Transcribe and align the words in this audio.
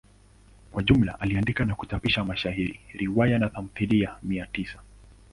Kwa 0.71 0.83
jumla 0.83 1.19
aliandika 1.19 1.65
na 1.65 1.75
kuchapisha 1.75 2.23
mashairi, 2.25 2.79
riwaya 2.93 3.39
na 3.39 3.49
tamthilia 3.49 4.15
mia 4.23 4.45
tisa. 4.45 4.79